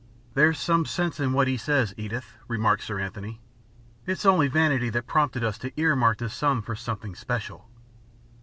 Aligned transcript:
"There's 0.33 0.57
some 0.59 0.87
sense 0.87 1.19
in 1.19 1.31
what 1.31 1.47
he 1.47 1.57
says, 1.57 1.93
Edith," 1.95 2.33
remarked 2.47 2.81
Sir 2.81 2.99
Anthony. 2.99 3.39
"It's 4.07 4.25
only 4.25 4.47
vanity 4.47 4.89
that 4.89 5.05
prompted 5.05 5.43
us 5.43 5.59
to 5.59 5.79
ear 5.79 5.95
mark 5.95 6.17
this 6.17 6.33
sum 6.33 6.63
for 6.63 6.75
something 6.75 7.13
special." 7.13 7.69